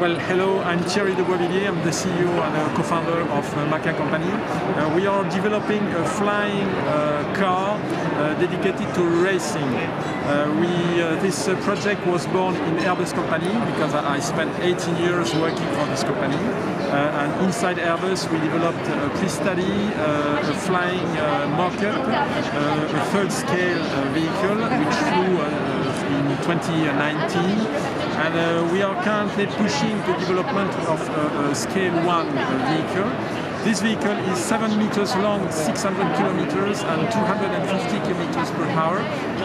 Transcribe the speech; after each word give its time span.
Well, 0.00 0.18
hello, 0.18 0.60
I'm 0.60 0.82
Thierry 0.84 1.14
de 1.14 1.22
Boisvilliers. 1.22 1.68
I'm 1.68 1.76
the 1.84 1.90
CEO 1.90 2.30
and 2.40 2.74
co-founder 2.74 3.20
of 3.20 3.44
uh, 3.52 3.66
Maca 3.68 3.94
Company. 3.94 4.32
Uh, 4.32 4.96
we 4.96 5.06
are 5.06 5.24
developing 5.28 5.86
a 5.92 6.04
flying 6.06 6.66
uh, 6.88 7.34
car 7.36 7.76
uh, 7.76 8.32
dedicated 8.40 8.94
to 8.94 9.02
racing. 9.04 9.62
Uh, 9.62 10.48
we, 10.58 11.02
uh, 11.02 11.20
this 11.20 11.50
project 11.66 12.06
was 12.06 12.26
born 12.28 12.56
in 12.56 12.76
Airbus 12.78 13.12
company 13.12 13.52
because 13.72 13.92
I, 13.92 14.14
I 14.14 14.20
spent 14.20 14.50
18 14.60 14.96
years 15.04 15.34
working 15.34 15.68
for 15.76 15.84
this 15.92 16.02
company. 16.02 16.40
and 17.20 17.44
inside 17.44 17.76
Airbus, 17.76 18.24
we 18.32 18.38
developed 18.40 18.88
a 18.88 19.10
pre-study, 19.18 19.92
a 20.00 20.54
flying 20.64 21.08
mock-up, 21.60 22.08
a 22.08 23.04
third-scale 23.12 23.84
vehicle 24.16 24.60
which 24.80 24.96
flew 25.12 25.44
in 26.16 26.24
2019 26.48 27.99
and 28.20 28.34
uh, 28.36 28.70
we 28.70 28.82
are 28.82 29.02
currently 29.02 29.46
pushing 29.46 29.96
the 30.04 30.14
development 30.18 30.70
of 30.88 31.00
a, 31.08 31.50
a 31.50 31.54
scale 31.54 31.94
1 32.04 32.26
vehicle. 32.68 33.39
This 33.62 33.82
vehicle 33.82 34.16
is 34.32 34.38
7 34.38 34.78
meters 34.78 35.14
long, 35.16 35.50
600 35.52 36.16
kilometers 36.16 36.80
and 36.80 37.12
250 37.12 38.00
kilometers 38.00 38.50
per 38.52 38.64
hour. 38.72 38.98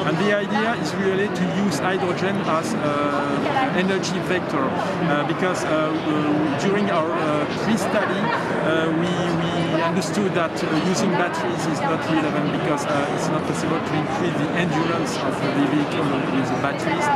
And 0.08 0.18
the 0.18 0.34
idea 0.34 0.74
is 0.82 0.96
really 0.96 1.28
to 1.28 1.44
use 1.66 1.80
hydrogen 1.80 2.38
as 2.48 2.74
uh, 2.76 3.74
energy 3.76 4.18
vector 4.32 4.64
uh, 4.64 5.28
because 5.28 5.66
uh, 5.66 5.68
uh 5.68 6.60
during 6.64 6.90
our 6.92 7.12
uh, 7.12 7.46
pre-study 7.64 8.22
uh, 8.64 8.88
we, 9.02 9.12
we 9.44 9.82
understood 9.84 10.32
that 10.34 10.56
using 10.88 11.12
batteries 11.12 11.66
is 11.68 11.80
not 11.82 12.00
relevant 12.08 12.48
because 12.56 12.84
it's 13.16 13.28
not 13.28 13.44
possible 13.52 13.80
to 13.80 13.94
increase 14.00 14.36
the 14.40 14.50
endurance 14.56 15.18
of 15.28 15.36
the 15.44 15.66
vehicle 15.76 16.08
with 16.32 16.48
the 16.48 16.60
batteries. 16.64 17.08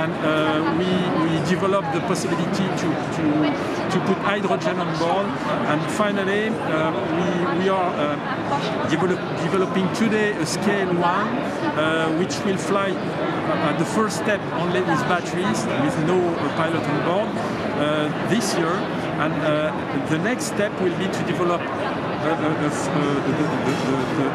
And 0.00 0.12
we, 0.76 0.90
we 1.24 1.32
developed 1.48 1.92
the 1.94 2.00
possibility 2.00 2.66
to, 2.80 2.88
to, 3.16 3.24
to 3.92 4.00
put 4.00 4.16
hydrogen 4.18 4.78
on 4.78 4.90
board. 4.98 5.26
And 5.70 5.80
finally, 5.92 6.48
uh, 6.48 6.92
we, 7.18 7.60
we 7.60 7.68
are 7.68 7.90
uh, 7.94 8.88
develop, 8.88 9.20
developing 9.42 9.92
today 9.92 10.32
a 10.32 10.46
scale 10.46 10.92
one, 10.94 11.28
uh, 11.28 12.16
which 12.18 12.34
will 12.44 12.56
fly 12.56 12.90
the 13.78 13.84
first 13.84 14.16
step 14.16 14.40
only 14.54 14.80
with 14.80 15.00
batteries, 15.12 15.60
with 15.84 15.96
no 16.06 16.18
pilot 16.56 16.84
on 16.92 16.98
board 17.08 17.28
this 18.30 18.56
year. 18.56 19.01
And 19.22 19.32
the 20.10 20.18
next 20.18 20.46
step 20.46 20.72
will 20.80 20.98
be 20.98 21.06
to 21.06 21.22
develop 21.26 21.60
the, 21.60 22.36
the, 22.36 22.42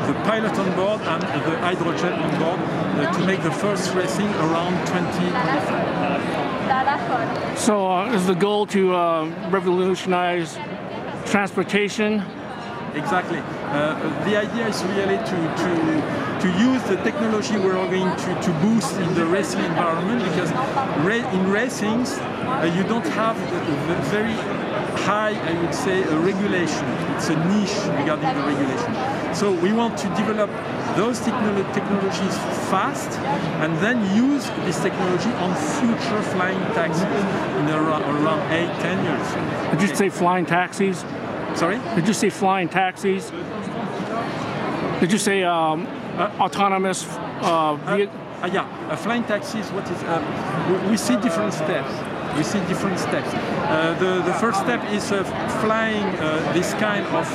the, 0.08 0.14
pilot 0.24 0.58
on 0.58 0.76
board 0.76 1.02
and 1.02 1.22
the 1.24 1.58
hydrogen 1.60 2.14
on 2.14 2.40
board 2.40 2.60
uh, 2.60 3.12
to 3.14 3.26
make 3.26 3.44
the 3.44 3.52
first 3.52 3.94
racing 3.94 4.34
around 4.36 4.74
2025. 4.88 7.58
So 7.58 7.92
uh, 7.92 8.14
is 8.14 8.26
the 8.28 8.36
goal 8.36 8.66
to 8.68 8.94
uh, 8.94 9.26
revolutionize 9.50 10.58
transportation? 11.26 12.24
Exactly. 12.94 13.40
Uh, 13.40 13.94
the 14.26 14.38
idea 14.38 14.68
is 14.68 14.84
really 14.96 15.18
to, 15.18 15.38
to, 15.62 15.70
to 16.42 16.48
use 16.60 16.82
the 16.84 16.98
technology 17.04 17.58
we're 17.58 17.74
going 17.74 18.16
to, 18.18 18.42
to 18.42 18.52
boost 18.62 18.96
in 18.98 19.14
the 19.16 19.26
racing 19.26 19.64
environment 19.64 20.24
because 20.24 20.52
ra 21.06 21.18
in 21.36 21.46
racings 21.48 22.18
uh, 22.18 22.66
you 22.76 22.84
don't 22.84 23.08
have 23.08 23.38
a 23.38 24.02
very 24.10 24.34
high, 25.06 25.36
I 25.50 25.62
would 25.62 25.74
say, 25.74 26.04
a 26.04 26.18
regulation. 26.20 26.86
It's 27.16 27.30
a 27.30 27.36
niche 27.48 27.78
regarding 28.00 28.34
the 28.36 28.44
regulation. 28.52 28.92
So 29.36 29.52
we 29.52 29.72
want 29.72 29.98
to 30.00 30.08
develop 30.16 30.50
those 30.96 31.20
technolo 31.20 31.64
technologies 31.74 32.36
fast 32.72 33.12
and 33.62 33.78
then 33.80 33.98
use 34.16 34.46
this 34.66 34.80
technology 34.82 35.30
on 35.46 35.54
future 35.80 36.22
flying 36.34 36.60
taxis 36.74 37.04
in 37.04 37.70
around, 37.70 38.04
around 38.04 38.42
8, 38.52 38.66
10 38.82 39.04
years. 39.06 39.72
Did 39.72 39.90
you 39.90 39.96
say 39.96 40.10
flying 40.10 40.46
taxis? 40.46 41.04
Sorry? 41.58 41.80
Did 41.96 42.08
you 42.08 42.14
say 42.14 42.30
flying 42.30 42.70
taxis? 42.70 43.32
Did 45.00 45.12
you 45.12 45.18
say 45.18 45.44
um, 45.44 45.88
uh, 46.16 46.30
autonomous 46.40 47.08
uh, 47.08 47.74
uh, 47.74 48.08
uh 48.44 48.50
yeah, 48.54 48.96
flying 48.96 49.24
taxis, 49.24 49.72
what 49.72 49.90
is, 49.90 50.04
uh, 50.04 50.22
we, 50.70 50.92
we 50.92 50.98
see 50.98 51.16
different 51.18 51.54
steps 51.54 51.92
we 52.38 52.44
see 52.44 52.60
different 52.68 53.00
steps. 53.00 53.34
Uh, 53.34 53.96
the, 54.00 54.22
the 54.22 54.34
first 54.34 54.60
step 54.60 54.84
is 54.92 55.12
uh, 55.12 55.24
flying 55.62 56.06
uh, 56.20 56.54
this 56.54 56.74
kind 56.76 57.06
of 57.08 57.26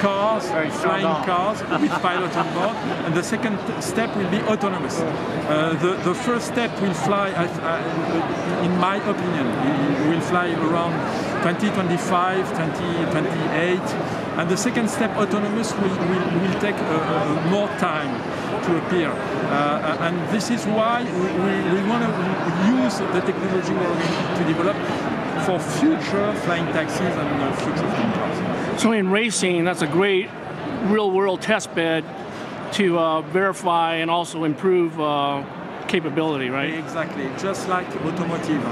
cars, 0.00 0.44
flying 0.82 1.24
cars 1.24 1.62
with 1.80 1.90
pilot 2.02 2.36
on 2.36 2.52
board, 2.54 2.76
and 3.06 3.14
the 3.14 3.22
second 3.22 3.58
step 3.80 4.14
will 4.16 4.28
be 4.30 4.40
autonomous. 4.42 4.96
the, 4.98 6.00
the 6.04 6.14
first 6.14 6.48
step 6.48 6.70
will 6.80 6.94
fly, 6.94 7.28
in 8.64 8.76
my 8.78 8.96
opinion, 8.96 9.46
will 10.10 10.20
fly 10.20 10.50
around 10.50 11.29
2025, 11.42 12.48
2028, 12.50 13.80
and 14.38 14.48
the 14.48 14.56
second 14.56 14.88
step, 14.88 15.10
autonomous, 15.16 15.72
will, 15.74 15.88
will, 15.88 16.40
will 16.40 16.60
take 16.60 16.76
more 17.50 17.68
time 17.78 18.12
to 18.64 18.86
appear. 18.86 19.10
Uh, 19.10 19.96
and 20.00 20.16
this 20.34 20.50
is 20.50 20.64
why 20.66 21.02
we, 21.02 21.10
we, 21.10 21.82
we 21.82 21.88
want 21.88 22.04
to 22.04 22.10
use 22.70 22.98
the 22.98 23.20
technology 23.20 23.72
we're 23.72 23.82
going 23.82 24.38
to 24.38 24.44
develop 24.44 24.76
for 25.44 25.58
future 25.58 26.34
flying 26.44 26.66
taxis 26.66 27.00
and 27.00 27.42
uh, 27.42 27.56
future 27.56 27.78
flying 27.78 28.12
cars. 28.12 28.82
So 28.82 28.92
in 28.92 29.10
racing, 29.10 29.64
that's 29.64 29.82
a 29.82 29.86
great 29.86 30.28
real-world 30.84 31.42
test 31.42 31.74
bed 31.74 32.04
to 32.72 32.98
uh, 32.98 33.22
verify 33.22 33.96
and 33.96 34.10
also 34.10 34.44
improve 34.44 35.00
uh, 35.00 35.42
capability, 35.90 36.48
right? 36.48 36.72
Exactly, 36.72 37.28
just 37.38 37.68
like 37.68 37.88
automotive. 38.06 38.62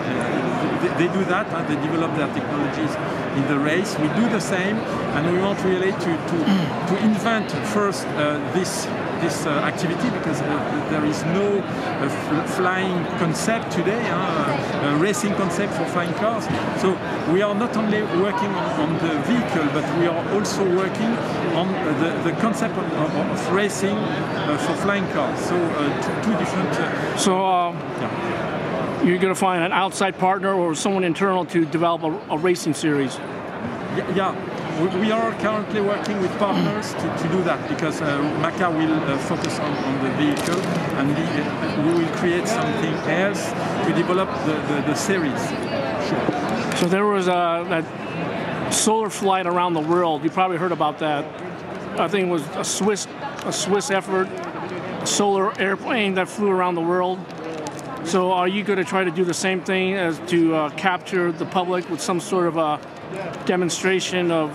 They, 0.83 1.07
they, 1.07 1.13
do 1.13 1.25
that 1.25 1.47
and 1.53 1.67
they 1.67 1.75
develop 1.83 2.15
their 2.17 2.33
technologies 2.33 2.95
in 3.37 3.45
the 3.49 3.59
race. 3.59 3.99
We 3.99 4.09
do 4.21 4.29
the 4.29 4.41
same 4.41 4.77
and 5.17 5.33
we 5.33 5.43
want 5.43 5.63
really 5.65 5.91
to, 5.91 6.13
to, 6.31 6.39
to 6.89 6.95
invent 7.03 7.51
first 7.75 8.07
uh, 8.07 8.39
this 8.55 8.87
this 9.21 9.47
uh, 9.47 9.51
activity 9.51 10.11
because 10.11 10.41
uh, 10.41 10.89
there 10.91 11.05
is 11.05 11.23
no 11.27 11.59
uh, 11.59 12.47
flying 12.57 13.05
concept 13.19 13.71
today, 13.73 14.01
a 14.09 14.97
racing 14.97 15.35
concept 15.35 15.75
for 15.75 15.85
flying 15.87 16.13
cars. 16.15 16.45
So 16.81 16.93
we 17.33 17.43
are 17.43 17.55
not 17.55 17.77
only 17.77 18.03
working 18.23 18.51
on, 18.51 18.67
on 18.81 18.93
the 18.99 19.15
vehicle, 19.23 19.67
but 19.73 19.85
we 19.99 20.07
are 20.07 20.35
also 20.35 20.65
working 20.77 21.13
on 21.57 21.69
the, 22.01 22.31
the 22.31 22.37
concept 22.41 22.77
of, 22.77 23.17
of 23.17 23.53
racing 23.53 23.97
for 24.65 24.75
flying 24.83 25.07
cars. 25.13 25.39
So 25.41 25.57
two, 26.03 26.33
two, 26.33 26.39
different. 26.39 27.19
so 27.19 27.73
yeah. 27.73 29.05
you're 29.05 29.19
going 29.19 29.35
to 29.35 29.41
find 29.41 29.65
an 29.65 29.73
outside 29.73 30.19
partner 30.19 30.55
or 30.55 30.75
someone 30.75 31.05
internal 31.05 31.45
to 31.47 31.65
develop 31.65 32.03
a, 32.03 32.35
a 32.35 32.39
racing 32.39 32.75
series. 32.75 33.17
Yeah, 34.15 34.35
we 34.79 35.11
are 35.11 35.33
currently 35.41 35.81
working 35.81 36.21
with 36.21 36.31
partners 36.39 36.93
to, 36.95 37.17
to 37.23 37.29
do 37.31 37.43
that 37.43 37.69
because 37.69 38.01
uh, 38.01 38.19
Maca 38.41 38.71
will 38.71 38.93
uh, 38.93 39.19
focus 39.19 39.59
on, 39.59 39.73
on, 39.73 40.05
the 40.05 40.11
vehicle 40.17 40.61
and 40.99 41.11
the, 41.11 41.23
uh, 41.23 41.83
we 41.85 42.05
will 42.05 42.17
create 42.17 42.47
something 42.47 42.95
else 43.11 43.51
to 43.87 43.93
develop 43.95 44.29
the, 44.45 44.53
the, 44.73 44.83
the 44.87 44.95
series. 44.95 45.41
Sure. 46.09 46.77
So 46.77 46.87
there 46.87 47.07
was 47.07 47.27
a, 47.27 47.67
that 47.69 48.73
solar 48.73 49.11
flight 49.11 49.47
around 49.47 49.75
the 49.75 49.81
world. 49.81 50.23
You 50.23 50.31
probably 50.31 50.59
heard 50.59 50.73
about 50.73 51.01
that. 51.01 51.25
I 51.99 52.07
think 52.07 52.29
it 52.29 52.31
was 52.31 52.47
a 52.55 52.65
Swiss, 52.65 53.09
a 53.45 53.53
Swiss 53.53 53.91
effort, 53.91 54.29
solar 55.05 55.59
airplane 55.61 56.15
that 56.15 56.29
flew 56.29 56.51
around 56.51 56.77
the 56.77 56.83
world. 56.83 57.19
So 58.09 58.33
are 58.33 58.49
you 58.49 58.65
going 58.65 58.79
to 58.79 58.87
try 58.87 59.05
to 59.05 59.11
do 59.11 59.23
the 59.23 59.35
same 59.35 59.61
thing 59.61 59.93
as 59.93 60.19
to 60.29 60.55
uh, 60.55 60.71
capture 60.71 61.31
the 61.31 61.45
public 61.45 61.91
with 61.91 62.01
some 62.01 62.21
sort 62.21 62.47
of 62.47 62.57
a 62.57 62.81
demonstration 63.45 64.31
of 64.31 64.49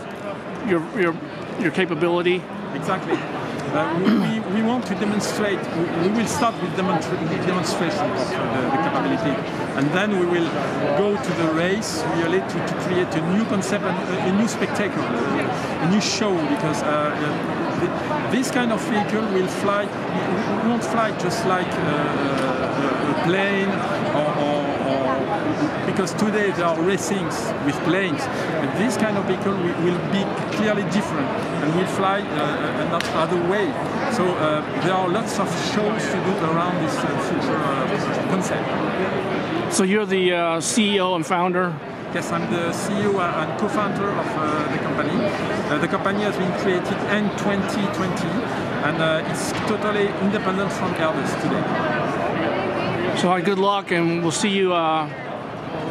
your 0.67 0.81
your 0.99 1.15
your 1.59 1.69
capability? 1.69 2.41
Exactly. 2.73 3.13
Uh, 3.13 3.93
we, 3.99 4.39
we 4.55 4.61
want 4.67 4.85
to 4.87 4.95
demonstrate, 4.95 5.59
we, 6.01 6.09
will 6.09 6.27
start 6.27 6.53
with 6.61 6.71
demonstra 6.73 7.17
demonstration 7.45 8.05
of 8.05 8.17
uh, 8.17 8.61
the, 8.61 8.69
the, 8.69 8.83
capability 8.83 9.33
and 9.77 9.89
then 9.97 10.11
we 10.19 10.25
will 10.27 10.47
go 10.97 11.15
to 11.19 11.31
the 11.41 11.53
race 11.53 12.03
really 12.17 12.39
to, 12.39 12.67
to 12.67 12.75
create 12.85 13.11
a 13.15 13.21
new 13.35 13.43
concept 13.45 13.83
and 13.83 13.97
a, 14.13 14.29
a 14.29 14.39
new 14.39 14.47
spectacle, 14.47 15.01
a 15.83 15.89
new 15.89 16.01
show 16.01 16.33
because 16.47 16.81
uh, 16.83 17.11
this 18.31 18.49
kind 18.51 18.71
of 18.71 18.81
vehicle 18.89 19.25
will 19.33 19.47
fly, 19.47 19.83
won't 20.65 20.83
fly 20.83 21.11
just 21.19 21.45
like 21.45 21.67
uh, 21.67 23.09
a, 23.09 23.23
plane 23.25 23.69
or, 24.19 24.29
or 24.43 24.63
because 25.85 26.13
today 26.13 26.51
there 26.51 26.65
are 26.65 26.77
racings 26.77 27.35
with 27.65 27.75
planes, 27.83 28.25
but 28.59 28.77
this 28.77 28.97
kind 28.97 29.17
of 29.17 29.25
vehicle 29.25 29.55
will 29.85 29.99
be 30.11 30.23
clearly 30.57 30.83
different 30.91 31.27
and 31.61 31.75
will 31.75 31.87
fly 31.95 32.19
uh, 32.19 32.85
another 32.85 33.11
other 33.23 33.49
way. 33.49 33.67
So 34.11 34.23
uh, 34.25 34.61
there 34.83 34.93
are 34.93 35.07
lots 35.07 35.39
of 35.39 35.47
shows 35.73 36.03
to 36.13 36.17
do 36.27 36.33
around 36.51 36.75
this 36.83 36.95
uh, 36.97 37.07
future 37.29 37.55
uh, 37.55 38.29
concept. 38.29 39.73
So 39.73 39.83
you're 39.83 40.05
the 40.05 40.33
uh, 40.33 40.37
CEO 40.59 41.15
and 41.15 41.25
founder? 41.25 41.73
Yes, 42.13 42.31
I'm 42.31 42.51
the 42.51 42.69
CEO 42.71 43.19
and 43.19 43.59
co-founder 43.59 44.07
of 44.07 44.27
uh, 44.37 44.71
the 44.71 44.77
company. 44.77 45.17
the 45.81 45.87
company 45.87 46.21
has 46.21 46.37
been 46.37 46.51
created 46.61 46.97
in 47.09 47.27
2020 47.37 48.27
and 48.85 49.27
it's 49.31 49.51
totally 49.67 50.09
independent 50.21 50.71
from 50.71 50.93
Airbus 50.93 51.33
today. 51.41 53.17
So 53.17 53.41
good 53.41 53.57
luck 53.57 53.91
and 53.91 54.21
we'll 54.21 54.31
see 54.31 54.49
you 54.49 54.69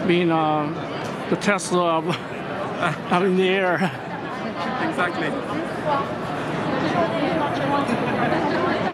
being 0.07 0.31
uh, 0.31 1.27
the 1.29 1.37
Tesla 1.37 1.99
of, 1.99 2.09
of 3.13 3.23
in 3.25 3.37
the 3.37 3.49
air. 3.49 3.75
Exactly. 4.89 5.31